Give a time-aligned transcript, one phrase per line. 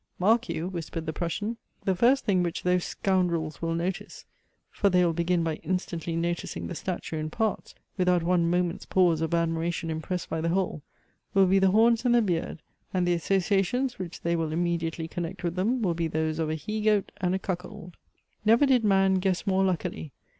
[0.17, 4.25] "Mark you," whispered the Prussian, "the first thing which those scoundrels will notice
[4.71, 9.21] (for they will begin by instantly noticing the statue in parts, without one moment's pause
[9.21, 10.81] of admiration impressed by the whole)
[11.35, 12.63] will be the horns and the beard.
[12.91, 16.55] And the associations, which they will immediately connect with them will be those of a
[16.55, 17.95] he goat and a cuckold."
[18.43, 20.13] Never did man guess more luckily.